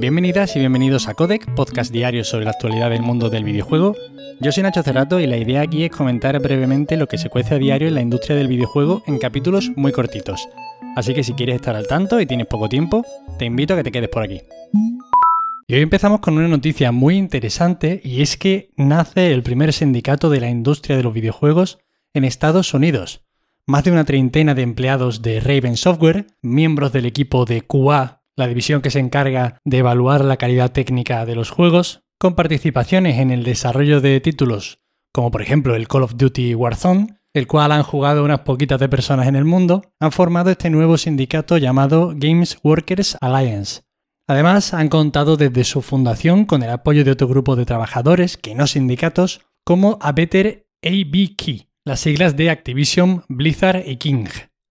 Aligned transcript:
Bienvenidas 0.00 0.56
y 0.56 0.60
bienvenidos 0.60 1.08
a 1.08 1.14
Codec, 1.14 1.54
podcast 1.54 1.92
diario 1.92 2.24
sobre 2.24 2.46
la 2.46 2.52
actualidad 2.52 2.88
del 2.88 3.02
mundo 3.02 3.28
del 3.28 3.44
videojuego. 3.44 3.94
Yo 4.40 4.50
soy 4.50 4.62
Nacho 4.62 4.82
Cerrato 4.82 5.20
y 5.20 5.26
la 5.26 5.36
idea 5.36 5.60
aquí 5.60 5.84
es 5.84 5.90
comentar 5.90 6.40
brevemente 6.40 6.96
lo 6.96 7.06
que 7.06 7.18
se 7.18 7.28
cuece 7.28 7.54
a 7.54 7.58
diario 7.58 7.86
en 7.86 7.96
la 7.96 8.00
industria 8.00 8.34
del 8.34 8.48
videojuego 8.48 9.02
en 9.06 9.18
capítulos 9.18 9.70
muy 9.76 9.92
cortitos. 9.92 10.48
Así 10.96 11.12
que 11.12 11.22
si 11.22 11.34
quieres 11.34 11.56
estar 11.56 11.76
al 11.76 11.86
tanto 11.86 12.18
y 12.18 12.24
tienes 12.24 12.46
poco 12.46 12.70
tiempo, 12.70 13.04
te 13.38 13.44
invito 13.44 13.74
a 13.74 13.76
que 13.76 13.84
te 13.84 13.92
quedes 13.92 14.08
por 14.08 14.22
aquí. 14.22 14.40
Y 15.68 15.74
hoy 15.74 15.82
empezamos 15.82 16.20
con 16.20 16.38
una 16.38 16.48
noticia 16.48 16.92
muy 16.92 17.18
interesante 17.18 18.00
y 18.02 18.22
es 18.22 18.38
que 18.38 18.70
nace 18.78 19.34
el 19.34 19.42
primer 19.42 19.74
sindicato 19.74 20.30
de 20.30 20.40
la 20.40 20.48
industria 20.48 20.96
de 20.96 21.02
los 21.02 21.12
videojuegos 21.12 21.78
en 22.14 22.24
Estados 22.24 22.72
Unidos 22.72 23.20
más 23.70 23.84
de 23.84 23.92
una 23.92 24.04
treintena 24.04 24.54
de 24.54 24.62
empleados 24.62 25.22
de 25.22 25.38
Raven 25.38 25.76
Software, 25.76 26.26
miembros 26.42 26.92
del 26.92 27.06
equipo 27.06 27.44
de 27.44 27.62
QA, 27.62 28.19
la 28.40 28.48
división 28.48 28.82
que 28.82 28.90
se 28.90 28.98
encarga 28.98 29.60
de 29.64 29.78
evaluar 29.78 30.24
la 30.24 30.36
calidad 30.36 30.72
técnica 30.72 31.24
de 31.24 31.36
los 31.36 31.50
juegos, 31.50 32.02
con 32.18 32.34
participaciones 32.34 33.18
en 33.18 33.30
el 33.30 33.44
desarrollo 33.44 34.00
de 34.00 34.20
títulos 34.20 34.80
como 35.12 35.30
por 35.30 35.42
ejemplo 35.42 35.74
el 35.74 35.88
Call 35.88 36.02
of 36.02 36.16
Duty 36.16 36.54
Warzone, 36.54 37.18
el 37.32 37.46
cual 37.46 37.72
han 37.72 37.82
jugado 37.82 38.24
unas 38.24 38.40
poquitas 38.40 38.80
de 38.80 38.88
personas 38.88 39.28
en 39.28 39.36
el 39.36 39.44
mundo, 39.44 39.82
han 40.00 40.12
formado 40.12 40.50
este 40.50 40.70
nuevo 40.70 40.98
sindicato 40.98 41.58
llamado 41.58 42.12
Games 42.14 42.58
Workers 42.62 43.16
Alliance. 43.20 43.82
Además, 44.26 44.74
han 44.74 44.88
contado 44.88 45.36
desde 45.36 45.64
su 45.64 45.82
fundación 45.82 46.44
con 46.44 46.62
el 46.62 46.70
apoyo 46.70 47.04
de 47.04 47.10
otro 47.10 47.26
grupo 47.26 47.56
de 47.56 47.66
trabajadores, 47.66 48.36
que 48.36 48.54
no 48.54 48.66
sindicatos, 48.66 49.40
como 49.64 49.98
a 50.00 50.12
Better 50.12 50.66
Key, 50.82 51.68
las 51.84 52.00
siglas 52.00 52.36
de 52.36 52.50
Activision, 52.50 53.24
Blizzard 53.28 53.82
y 53.86 53.96
King, 53.96 54.26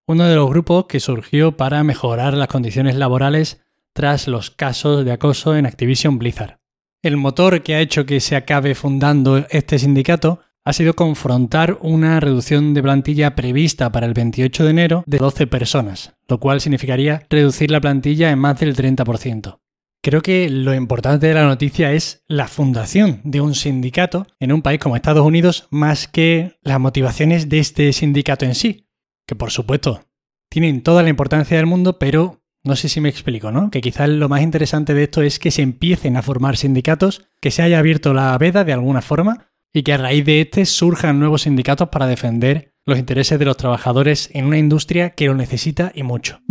uno 0.10 0.24
de 0.24 0.36
los 0.36 0.50
grupos 0.50 0.86
que 0.88 1.00
surgió 1.00 1.56
para 1.56 1.84
mejorar 1.84 2.34
las 2.34 2.48
condiciones 2.48 2.96
laborales 2.96 3.62
tras 3.94 4.28
los 4.28 4.50
casos 4.50 5.06
de 5.06 5.12
acoso 5.12 5.56
en 5.56 5.68
Activision 5.68 6.18
Blizzard. 6.18 6.58
El 7.04 7.16
motor 7.16 7.62
que 7.62 7.76
ha 7.76 7.80
hecho 7.80 8.08
que 8.08 8.20
se 8.20 8.36
acabe 8.36 8.74
fundando 8.74 9.46
este 9.52 9.78
sindicato 9.78 10.40
ha 10.66 10.74
sido 10.74 10.96
confrontar 10.96 11.78
una 11.82 12.20
reducción 12.20 12.74
de 12.74 12.82
plantilla 12.82 13.36
prevista 13.36 13.92
para 13.92 14.08
el 14.08 14.16
28 14.16 14.64
de 14.64 14.70
enero 14.72 15.04
de 15.06 15.20
12 15.20 15.46
personas, 15.46 16.16
lo 16.28 16.40
cual 16.40 16.60
significaría 16.60 17.28
reducir 17.30 17.70
la 17.70 17.80
plantilla 17.80 18.32
en 18.32 18.40
más 18.40 18.60
del 18.60 18.76
30%. 18.76 19.60
Creo 20.02 20.22
que 20.24 20.50
lo 20.50 20.74
importante 20.74 21.28
de 21.28 21.36
la 21.36 21.46
noticia 21.46 21.92
es 21.92 22.24
la 22.28 22.48
fundación 22.48 23.22
de 23.24 23.42
un 23.42 23.54
sindicato 23.54 24.26
en 24.40 24.54
un 24.54 24.64
país 24.64 24.80
como 24.80 24.96
Estados 24.96 25.24
Unidos 25.24 25.68
más 25.70 26.08
que 26.08 26.58
las 26.64 26.80
motivaciones 26.80 27.48
de 27.48 27.60
este 27.60 27.94
sindicato 27.94 28.46
en 28.46 28.56
sí, 28.56 28.89
que 29.30 29.36
por 29.36 29.52
supuesto 29.52 30.02
tienen 30.50 30.82
toda 30.82 31.04
la 31.04 31.10
importancia 31.10 31.56
del 31.56 31.68
mundo, 31.68 32.00
pero 32.00 32.42
no 32.64 32.76
sé 32.76 32.90
si 32.90 33.00
me 33.00 33.10
explico, 33.10 33.52
¿no? 33.52 33.70
Que 33.70 33.80
quizás 33.80 34.10
lo 34.10 34.28
más 34.28 34.42
interesante 34.42 34.96
de 34.96 35.04
esto 35.04 35.22
es 35.22 35.38
que 35.38 35.52
se 35.52 35.62
empiecen 35.62 36.18
a 36.18 36.24
formar 36.24 36.58
sindicatos, 36.58 37.28
que 37.40 37.52
se 37.52 37.62
haya 37.62 37.78
abierto 37.78 38.16
la 38.16 38.36
veda 38.40 38.64
de 38.64 38.74
alguna 38.74 39.04
forma 39.04 39.52
y 39.72 39.84
que 39.84 39.94
a 39.94 39.98
raíz 39.98 40.26
de 40.26 40.42
este 40.42 40.66
surjan 40.66 41.20
nuevos 41.20 41.44
sindicatos 41.44 41.90
para 41.90 42.08
defender 42.08 42.74
los 42.88 42.98
intereses 42.98 43.38
de 43.38 43.46
los 43.46 43.56
trabajadores 43.56 44.32
en 44.34 44.46
una 44.46 44.58
industria 44.58 45.12
que 45.12 45.28
lo 45.28 45.36
necesita 45.36 45.92
y 45.94 46.02
mucho. 46.02 46.42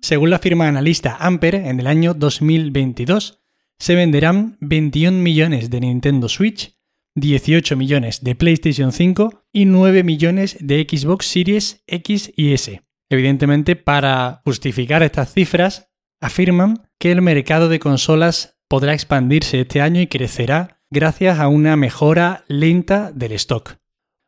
Según 0.00 0.30
la 0.30 0.38
firma 0.38 0.66
analista 0.66 1.18
Ampere, 1.20 1.68
en 1.68 1.78
el 1.78 1.86
año 1.86 2.14
2022 2.14 3.42
se 3.78 3.94
venderán 3.94 4.56
21 4.60 5.18
millones 5.18 5.68
de 5.68 5.80
Nintendo 5.80 6.30
Switch, 6.30 6.74
18 7.14 7.76
millones 7.76 8.22
de 8.22 8.34
PlayStation 8.34 8.92
5 8.92 9.44
y 9.52 9.64
9 9.66 10.02
millones 10.02 10.56
de 10.60 10.86
Xbox 10.88 11.26
Series 11.26 11.82
X 11.86 12.32
y 12.36 12.52
S. 12.52 12.82
Evidentemente, 13.10 13.76
para 13.76 14.40
justificar 14.44 15.02
estas 15.02 15.32
cifras, 15.32 15.90
afirman 16.20 16.88
que 16.98 17.12
el 17.12 17.20
mercado 17.20 17.68
de 17.68 17.78
consolas 17.78 18.58
podrá 18.68 18.94
expandirse 18.94 19.60
este 19.60 19.82
año 19.82 20.00
y 20.00 20.06
crecerá 20.06 20.82
gracias 20.90 21.38
a 21.38 21.48
una 21.48 21.76
mejora 21.76 22.44
lenta 22.48 23.12
del 23.12 23.32
stock. 23.32 23.76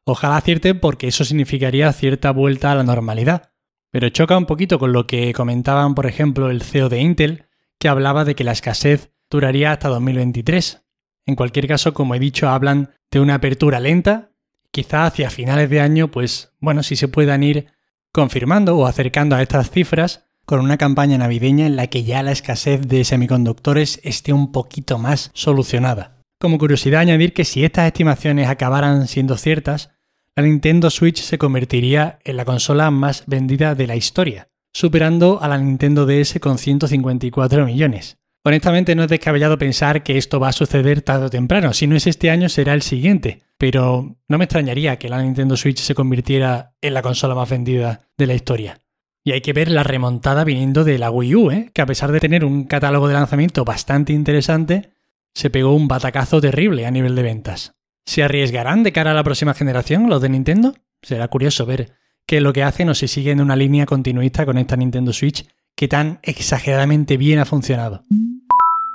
Ojalá 0.07 0.37
acierten 0.37 0.81
porque 0.81 1.09
eso 1.09 1.25
significaría 1.25 1.91
cierta 1.93 2.31
vuelta 2.31 2.73
a 2.73 2.75
la 2.75 2.83
normalidad, 2.83 3.53
pero 3.91 4.11
choca 4.11 4.37
un 4.37 4.45
poquito 4.45 4.79
con 4.79 4.93
lo 4.93 5.07
que 5.07 5.33
comentaban, 5.33 5.95
por 5.95 6.05
ejemplo, 6.07 6.51
el 6.51 6.63
CEO 6.63 6.91
de 6.91 7.01
Intel, 7.01 7.47
que 7.79 7.89
hablaba 7.89 8.25
de 8.27 8.35
que 8.35 8.45
la 8.45 8.53
escasez 8.53 9.13
duraría 9.31 9.73
hasta 9.73 9.89
2023. 9.89 10.84
En 11.27 11.37
cualquier 11.37 11.67
caso, 11.67 11.95
como 11.95 12.15
he 12.15 12.19
dicho, 12.19 12.49
hablan 12.49 12.91
de 13.11 13.21
una 13.21 13.35
apertura 13.35 13.81
lenta, 13.81 14.31
quizá 14.71 15.07
hacia 15.07 15.31
finales 15.31 15.71
de 15.71 15.81
año, 15.81 16.11
pues 16.11 16.53
bueno, 16.61 16.83
si 16.83 16.97
se 16.97 17.09
puedan 17.09 17.43
ir 17.43 17.67
confirmando 18.13 18.77
o 18.77 18.87
acercando 18.87 19.37
a 19.37 19.43
estas 19.43 19.71
cifras 19.71 20.27
con 20.45 20.61
una 20.61 20.77
campaña 20.77 21.17
navideña 21.17 21.67
en 21.67 21.77
la 21.77 21.87
que 21.87 22.05
ya 22.05 22.23
la 22.23 22.33
escasez 22.33 22.87
de 22.87 23.05
semiconductores 23.05 24.01
esté 24.05 24.33
un 24.33 24.53
poquito 24.53 24.99
más 24.99 25.31
solucionada. 25.33 26.21
Como 26.41 26.59
curiosidad 26.59 27.01
añadir 27.01 27.33
que 27.33 27.45
si 27.45 27.65
estas 27.65 27.87
estimaciones 27.87 28.49
acabaran 28.49 29.09
siendo 29.09 29.37
ciertas, 29.37 29.91
la 30.37 30.43
Nintendo 30.43 30.91
Switch 30.91 31.23
se 31.23 31.39
convertiría 31.39 32.19
en 32.25 32.37
la 32.37 32.45
consola 32.45 32.91
más 32.91 33.25
vendida 33.27 33.75
de 33.75 33.87
la 33.87 33.97
historia, 33.97 34.49
superando 34.73 35.41
a 35.41 35.49
la 35.49 35.59
Nintendo 35.59 36.07
DS 36.07 36.39
con 36.41 36.59
154 36.59 37.65
millones. 37.65 38.19
Honestamente 38.47 38.95
no 38.95 39.05
es 39.05 39.09
descabellado 39.09 39.57
pensar 39.57 40.03
que 40.03 40.19
esto 40.19 40.39
va 40.39 40.49
a 40.49 40.53
suceder 40.53 41.01
tarde 41.01 41.27
o 41.27 41.31
temprano, 41.31 41.73
si 41.73 41.87
no 41.87 41.97
es 41.97 42.07
este 42.07 42.29
año 42.29 42.51
será 42.51 42.75
el 42.75 42.83
siguiente, 42.83 43.43
pero 43.57 44.19
no 44.29 44.37
me 44.37 44.45
extrañaría 44.45 44.99
que 44.99 45.09
la 45.09 45.23
Nintendo 45.23 45.57
Switch 45.57 45.79
se 45.79 45.95
convirtiera 45.95 46.75
en 46.83 46.93
la 46.93 47.01
consola 47.01 47.35
más 47.35 47.49
vendida 47.49 48.03
de 48.19 48.27
la 48.27 48.35
historia. 48.35 48.81
Y 49.25 49.33
hay 49.33 49.41
que 49.41 49.55
ver 49.55 49.71
la 49.71 49.83
remontada 49.83 50.45
viniendo 50.45 50.85
de 50.85 50.99
la 50.99 51.11
Wii 51.11 51.35
U, 51.35 51.51
¿eh? 51.51 51.71
que 51.73 51.81
a 51.81 51.87
pesar 51.87 52.13
de 52.13 52.21
tener 52.21 52.45
un 52.45 52.65
catálogo 52.65 53.09
de 53.09 53.15
lanzamiento 53.15 53.65
bastante 53.65 54.13
interesante, 54.13 54.91
se 55.33 55.49
pegó 55.49 55.75
un 55.75 55.89
batacazo 55.89 56.43
terrible 56.43 56.85
a 56.85 56.91
nivel 56.91 57.15
de 57.15 57.23
ventas. 57.23 57.75
¿Se 58.05 58.23
arriesgarán 58.23 58.83
de 58.83 58.93
cara 58.93 59.13
a 59.13 59.15
la 59.15 59.25
próxima 59.25 59.55
generación 59.55 60.11
los 60.11 60.21
de 60.21 60.29
Nintendo? 60.29 60.75
Será 61.01 61.29
curioso 61.29 61.65
ver 61.65 61.93
qué 62.27 62.37
es 62.37 62.43
lo 62.43 62.53
que 62.53 62.63
hacen 62.63 62.91
o 62.91 62.95
si 62.95 63.09
siguen 63.09 63.41
una 63.41 63.57
línea 63.57 63.87
continuista 63.87 64.45
con 64.45 64.59
esta 64.59 64.77
Nintendo 64.77 65.15
Switch 65.15 65.47
que 65.77 65.89
tan 65.89 66.21
exageradamente 66.23 67.17
bien 67.17 67.39
ha 67.39 67.45
funcionado. 67.45 68.03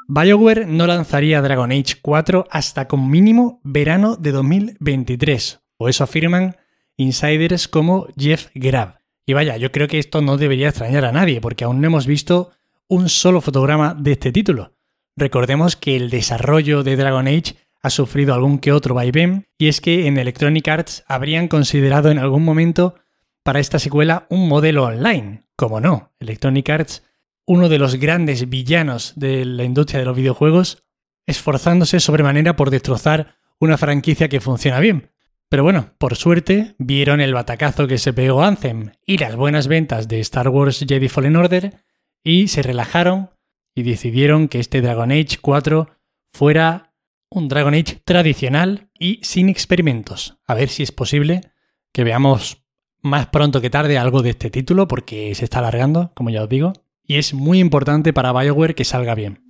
BioWare 0.07 0.65
no 0.65 0.87
lanzaría 0.87 1.41
Dragon 1.41 1.71
Age 1.71 1.97
4 2.01 2.47
hasta 2.49 2.87
con 2.87 3.09
mínimo 3.09 3.61
verano 3.63 4.15
de 4.15 4.31
2023, 4.31 5.61
o 5.77 5.87
eso 5.87 6.03
afirman 6.03 6.55
insiders 6.97 7.67
como 7.67 8.07
Jeff 8.17 8.47
Grab. 8.55 8.99
Y 9.25 9.33
vaya, 9.33 9.57
yo 9.57 9.71
creo 9.71 9.87
que 9.87 9.99
esto 9.99 10.21
no 10.21 10.37
debería 10.37 10.69
extrañar 10.69 11.05
a 11.05 11.11
nadie, 11.11 11.41
porque 11.41 11.63
aún 11.63 11.79
no 11.79 11.87
hemos 11.87 12.07
visto 12.07 12.49
un 12.87 13.07
solo 13.07 13.41
fotograma 13.41 13.93
de 13.93 14.13
este 14.13 14.31
título. 14.31 14.73
Recordemos 15.15 15.75
que 15.75 15.95
el 15.95 16.09
desarrollo 16.09 16.81
de 16.81 16.95
Dragon 16.95 17.27
Age 17.27 17.55
ha 17.81 17.89
sufrido 17.91 18.33
algún 18.33 18.57
que 18.57 18.71
otro 18.71 18.95
vaivén, 18.95 19.45
y 19.57 19.67
es 19.67 19.79
que 19.79 20.07
en 20.07 20.17
Electronic 20.17 20.67
Arts 20.67 21.03
habrían 21.07 21.47
considerado 21.47 22.09
en 22.09 22.17
algún 22.17 22.43
momento 22.43 22.95
para 23.49 23.61
esta 23.61 23.79
secuela 23.79 24.27
un 24.29 24.47
modelo 24.47 24.83
online. 24.83 25.41
Como 25.55 25.81
no, 25.81 26.13
Electronic 26.19 26.69
Arts, 26.69 27.03
uno 27.47 27.67
de 27.67 27.79
los 27.79 27.95
grandes 27.95 28.47
villanos 28.47 29.13
de 29.15 29.43
la 29.43 29.63
industria 29.63 29.97
de 29.99 30.05
los 30.05 30.15
videojuegos, 30.15 30.83
esforzándose 31.25 31.99
sobremanera 31.99 32.55
por 32.55 32.69
destrozar 32.69 33.37
una 33.59 33.79
franquicia 33.79 34.29
que 34.29 34.39
funciona 34.39 34.79
bien. 34.79 35.09
Pero 35.49 35.63
bueno, 35.63 35.95
por 35.97 36.15
suerte, 36.15 36.75
vieron 36.77 37.21
el 37.21 37.33
batacazo 37.33 37.87
que 37.87 37.97
se 37.97 38.13
pegó 38.13 38.43
Anthem 38.43 38.91
y 39.03 39.17
las 39.17 39.35
buenas 39.35 39.67
ventas 39.67 40.07
de 40.07 40.19
Star 40.19 40.49
Wars 40.49 40.85
Jedi 40.87 41.09
Fallen 41.09 41.35
Order 41.35 41.73
y 42.23 42.49
se 42.49 42.61
relajaron 42.61 43.31
y 43.73 43.81
decidieron 43.81 44.47
que 44.47 44.59
este 44.59 44.81
Dragon 44.81 45.11
Age 45.11 45.39
4 45.41 45.89
fuera 46.33 46.93
un 47.31 47.47
Dragon 47.47 47.73
Age 47.73 47.99
tradicional 48.05 48.91
y 48.93 49.21
sin 49.23 49.49
experimentos. 49.49 50.37
A 50.45 50.53
ver 50.53 50.69
si 50.69 50.83
es 50.83 50.91
posible 50.91 51.41
que 51.91 52.03
veamos 52.03 52.58
más 53.01 53.27
pronto 53.27 53.61
que 53.61 53.69
tarde 53.69 53.97
algo 53.97 54.21
de 54.21 54.31
este 54.31 54.49
título 54.49 54.87
porque 54.87 55.33
se 55.35 55.45
está 55.45 55.59
alargando, 55.59 56.11
como 56.13 56.29
ya 56.29 56.43
os 56.43 56.49
digo, 56.49 56.73
y 57.05 57.15
es 57.15 57.33
muy 57.33 57.59
importante 57.59 58.13
para 58.13 58.31
BioWare 58.33 58.75
que 58.75 58.85
salga 58.85 59.15
bien. 59.15 59.43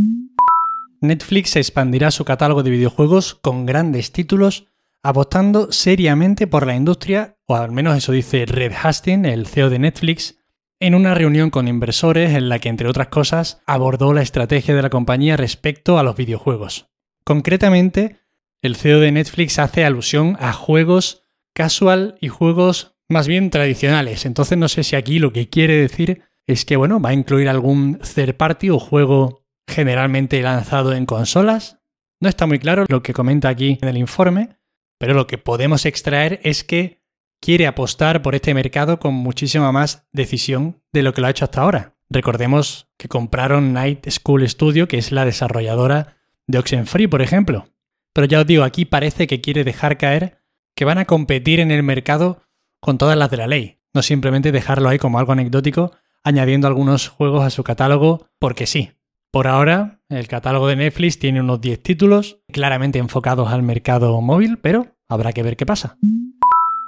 Netflix 1.02 1.56
expandirá 1.56 2.12
su 2.12 2.26
catálogo 2.26 2.64
de 2.64 2.72
videojuegos 2.72 3.36
con 3.36 3.66
grandes 3.66 4.12
títulos, 4.12 4.66
apostando 5.02 5.72
seriamente 5.72 6.46
por 6.48 6.68
la 6.68 6.76
industria, 6.76 7.38
o 7.46 7.56
al 7.56 7.72
menos 7.72 7.98
eso 7.98 8.12
dice 8.12 8.46
Red 8.46 8.74
Hastings, 8.82 9.28
el 9.28 9.48
CEO 9.48 9.70
de 9.70 9.80
Netflix, 9.80 10.40
en 10.82 10.96
una 10.96 11.14
reunión 11.14 11.50
con 11.50 11.68
inversores 11.68 12.36
en 12.36 12.50
la 12.50 12.60
que, 12.60 12.70
entre 12.70 12.88
otras 12.88 13.08
cosas, 13.08 13.62
abordó 13.66 14.14
la 14.14 14.22
estrategia 14.22 14.76
de 14.76 14.82
la 14.82 14.90
compañía 14.90 15.36
respecto 15.36 15.98
a 16.00 16.04
los 16.04 16.16
videojuegos. 16.16 16.88
Concretamente, 17.24 18.18
el 18.62 18.76
CEO 18.76 19.00
de 19.00 19.12
Netflix 19.12 19.60
hace 19.60 19.86
alusión 19.86 20.38
a 20.40 20.54
juegos 20.54 21.24
casual 21.54 22.18
y 22.22 22.30
juegos 22.30 22.99
más 23.10 23.28
bien 23.28 23.50
tradicionales. 23.50 24.26
Entonces 24.26 24.58
no 24.58 24.70
sé 24.70 24.84
si 24.84 24.96
aquí 24.96 25.20
lo 25.20 25.34
que 25.34 25.50
quiere 25.50 25.76
decir 25.76 26.24
es 26.48 26.66
que 26.66 26.78
bueno, 26.78 27.00
va 27.00 27.10
a 27.10 27.14
incluir 27.14 27.50
algún 27.50 28.00
third 28.00 28.36
party 28.36 28.70
o 28.70 28.80
juego 28.80 29.46
generalmente 29.68 30.42
lanzado 30.42 30.94
en 30.94 31.06
consolas. 31.06 31.80
No 32.22 32.30
está 32.30 32.46
muy 32.46 32.60
claro 32.60 32.86
lo 32.88 33.04
que 33.04 33.14
comenta 33.14 33.50
aquí 33.50 33.78
en 33.82 33.88
el 33.88 33.98
informe, 33.98 34.58
pero 34.98 35.14
lo 35.14 35.28
que 35.28 35.38
podemos 35.38 35.86
extraer 35.86 36.40
es 36.44 36.64
que 36.64 37.02
quiere 37.42 37.68
apostar 37.68 38.22
por 38.22 38.36
este 38.36 38.54
mercado 38.54 39.00
con 39.00 39.14
muchísima 39.14 39.72
más 39.72 40.08
decisión 40.12 40.84
de 40.92 41.04
lo 41.04 41.14
que 41.14 41.22
lo 41.22 41.28
ha 41.28 41.32
hecho 41.32 41.46
hasta 41.46 41.62
ahora. 41.62 41.96
Recordemos 42.10 42.90
que 42.98 43.08
compraron 43.08 43.74
Night 43.74 44.10
School 44.10 44.48
Studio, 44.50 44.88
que 44.88 44.98
es 44.98 45.12
la 45.12 45.26
desarrolladora 45.26 46.18
de 46.48 46.58
Oxenfree, 46.58 47.08
por 47.08 47.22
ejemplo. 47.22 47.70
Pero 48.14 48.26
ya 48.26 48.40
os 48.42 48.48
digo, 48.48 48.64
aquí 48.64 48.86
parece 48.86 49.28
que 49.28 49.42
quiere 49.42 49.64
dejar 49.64 49.98
caer 49.98 50.42
que 50.76 50.86
van 50.86 50.98
a 50.98 51.06
competir 51.06 51.60
en 51.60 51.72
el 51.72 51.84
mercado 51.84 52.42
con 52.80 52.98
todas 52.98 53.18
las 53.18 53.30
de 53.30 53.38
la 53.38 53.48
ley, 53.48 53.80
no 53.94 54.02
simplemente 54.02 54.52
dejarlo 54.52 54.90
ahí 54.90 54.98
como 54.98 55.20
algo 55.20 55.32
anecdótico, 55.32 55.92
añadiendo 56.24 56.68
algunos 56.68 57.08
juegos 57.08 57.44
a 57.44 57.50
su 57.50 57.64
catálogo 57.64 58.28
porque 58.40 58.68
sí. 58.68 58.92
Por 59.32 59.48
ahora, 59.48 60.02
el 60.10 60.28
catálogo 60.28 60.68
de 60.68 60.76
Netflix 60.76 61.20
tiene 61.20 61.42
unos 61.42 61.62
10 61.62 61.84
títulos, 61.84 62.40
claramente 62.52 62.98
enfocados 62.98 63.50
al 63.50 63.62
mercado 63.62 64.20
móvil, 64.22 64.58
pero 64.58 64.88
habrá 65.08 65.34
que 65.34 65.44
ver 65.44 65.56
qué 65.56 65.66
pasa. 65.66 65.98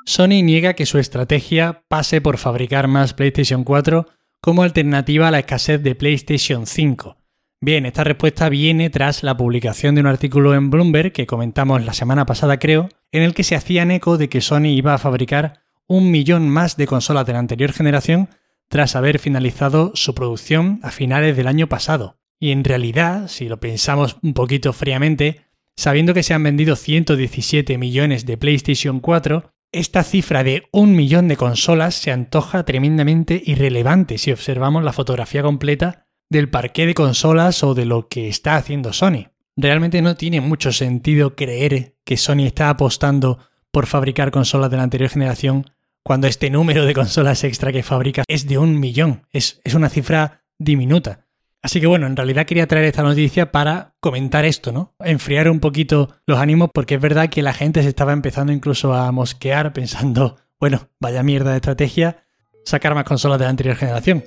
Sony 0.06 0.42
niega 0.44 0.74
que 0.74 0.88
su 0.88 0.98
estrategia 0.98 1.84
pase 1.88 2.20
por 2.22 2.38
fabricar 2.38 2.88
más 2.88 3.14
PlayStation 3.14 3.64
4 3.64 4.08
como 4.42 4.64
alternativa 4.64 5.28
a 5.28 5.32
la 5.32 5.40
escasez 5.40 5.84
de 5.84 5.94
PlayStation 5.94 6.66
5. 6.66 7.18
Bien, 7.64 7.86
esta 7.86 8.04
respuesta 8.04 8.50
viene 8.50 8.90
tras 8.90 9.22
la 9.22 9.38
publicación 9.38 9.94
de 9.94 10.02
un 10.02 10.08
artículo 10.08 10.56
en 10.56 10.72
Bloomberg 10.72 11.12
que 11.12 11.28
comentamos 11.28 11.86
la 11.86 11.94
semana 11.94 12.26
pasada 12.26 12.58
creo, 12.58 12.90
en 13.12 13.22
el 13.22 13.36
que 13.36 13.44
se 13.44 13.56
hacían 13.56 13.92
eco 13.92 14.18
de 14.18 14.30
que 14.30 14.42
Sony 14.42 14.70
iba 14.70 14.96
a 14.96 14.98
fabricar 14.98 15.62
un 15.92 16.10
millón 16.10 16.48
más 16.48 16.78
de 16.78 16.88
consolas 16.88 17.26
de 17.26 17.34
la 17.34 17.40
anterior 17.40 17.74
generación 17.74 18.30
tras 18.70 18.96
haber 18.96 19.20
finalizado 19.20 19.92
su 19.94 20.16
producción 20.16 20.80
a 20.84 20.90
finales 20.90 21.36
del 21.36 21.48
año 21.48 21.68
pasado. 21.68 22.18
Y 22.40 22.52
en 22.52 22.64
realidad, 22.64 23.28
si 23.28 23.50
lo 23.50 23.60
pensamos 23.60 24.16
un 24.24 24.34
poquito 24.34 24.72
fríamente, 24.72 25.42
sabiendo 25.76 26.14
que 26.14 26.24
se 26.24 26.34
han 26.34 26.44
vendido 26.44 26.78
117 26.78 27.78
millones 27.78 28.26
de 28.26 28.38
PlayStation 28.38 29.02
4, 29.02 29.52
esta 29.74 30.04
cifra 30.04 30.46
de 30.46 30.64
un 30.72 30.96
millón 30.96 31.28
de 31.28 31.36
consolas 31.36 31.96
se 31.96 32.12
antoja 32.12 32.64
tremendamente 32.64 33.44
irrelevante 33.46 34.18
si 34.18 34.32
observamos 34.32 34.86
la 34.86 34.94
fotografía 34.94 35.44
completa 35.44 36.08
del 36.30 36.50
parque 36.50 36.86
de 36.86 36.94
consolas 36.94 37.66
o 37.66 37.74
de 37.74 37.84
lo 37.84 38.08
que 38.08 38.30
está 38.30 38.56
haciendo 38.56 38.94
Sony. 38.94 39.28
Realmente 39.58 40.02
no 40.02 40.16
tiene 40.16 40.40
mucho 40.40 40.72
sentido 40.72 41.36
creer 41.36 41.98
que 42.06 42.16
Sony 42.16 42.46
está 42.46 42.70
apostando 42.70 43.40
por 43.72 43.88
fabricar 43.88 44.32
consolas 44.32 44.72
de 44.72 44.78
la 44.78 44.84
anterior 44.84 45.10
generación 45.10 45.66
cuando 46.04 46.28
este 46.28 46.50
número 46.50 46.86
de 46.86 46.94
consolas 46.94 47.44
extra 47.44 47.72
que 47.72 47.84
fabrica 47.84 48.24
es 48.28 48.48
de 48.48 48.58
un 48.58 48.80
millón. 48.80 49.28
Es, 49.32 49.62
es 49.64 49.74
una 49.74 49.90
cifra 49.90 50.44
diminuta. 50.58 51.26
Así 51.64 51.80
que 51.80 51.88
bueno, 51.88 52.08
en 52.08 52.16
realidad 52.16 52.48
quería 52.48 52.68
traer 52.68 52.86
esta 52.86 53.04
noticia 53.04 53.52
para 53.52 53.94
comentar 54.00 54.46
esto, 54.46 54.72
¿no? 54.72 54.96
Enfriar 55.00 55.50
un 55.50 55.60
poquito 55.60 56.10
los 56.26 56.40
ánimos 56.40 56.70
porque 56.74 56.96
es 56.96 57.02
verdad 57.02 57.30
que 57.30 57.44
la 57.44 57.54
gente 57.54 57.84
se 57.84 57.90
estaba 57.90 58.14
empezando 58.14 58.52
incluso 58.52 58.94
a 58.94 59.12
mosquear 59.12 59.72
pensando, 59.74 60.38
bueno, 60.60 60.90
vaya 61.00 61.22
mierda 61.22 61.52
de 61.52 61.58
estrategia, 61.58 62.24
sacar 62.66 62.96
más 62.96 63.04
consolas 63.04 63.38
de 63.38 63.46
la 63.46 63.52
anterior 63.52 63.76
generación. 63.76 64.24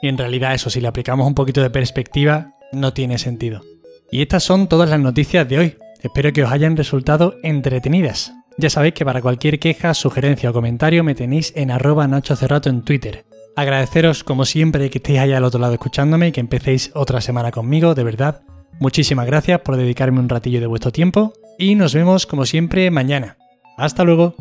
Y 0.00 0.08
en 0.08 0.16
realidad 0.16 0.54
eso, 0.54 0.70
si 0.70 0.80
le 0.80 0.88
aplicamos 0.88 1.26
un 1.26 1.34
poquito 1.34 1.60
de 1.60 1.70
perspectiva, 1.70 2.54
no 2.72 2.94
tiene 2.94 3.18
sentido. 3.18 3.62
Y 4.10 4.22
estas 4.22 4.44
son 4.44 4.68
todas 4.68 4.88
las 4.88 5.00
noticias 5.00 5.46
de 5.46 5.58
hoy. 5.58 5.78
Espero 6.00 6.32
que 6.32 6.44
os 6.44 6.50
hayan 6.50 6.76
resultado 6.76 7.34
entretenidas. 7.42 8.32
Ya 8.60 8.70
sabéis 8.70 8.94
que 8.94 9.04
para 9.04 9.22
cualquier 9.22 9.60
queja, 9.60 9.94
sugerencia 9.94 10.50
o 10.50 10.52
comentario 10.52 11.04
me 11.04 11.14
tenéis 11.14 11.52
en 11.54 11.70
arroba 11.70 12.08
Nacho 12.08 12.34
Cerrato 12.34 12.68
en 12.68 12.82
Twitter. 12.82 13.24
Agradeceros 13.54 14.24
como 14.24 14.44
siempre 14.44 14.90
que 14.90 14.98
estéis 14.98 15.20
allá 15.20 15.36
al 15.36 15.44
otro 15.44 15.60
lado 15.60 15.74
escuchándome 15.74 16.28
y 16.28 16.32
que 16.32 16.40
empecéis 16.40 16.90
otra 16.94 17.20
semana 17.20 17.52
conmigo, 17.52 17.94
de 17.94 18.02
verdad. 18.02 18.42
Muchísimas 18.80 19.26
gracias 19.26 19.60
por 19.60 19.76
dedicarme 19.76 20.18
un 20.18 20.28
ratillo 20.28 20.58
de 20.58 20.66
vuestro 20.66 20.90
tiempo 20.90 21.32
y 21.56 21.76
nos 21.76 21.94
vemos 21.94 22.26
como 22.26 22.46
siempre 22.46 22.90
mañana. 22.90 23.36
Hasta 23.76 24.02
luego. 24.02 24.34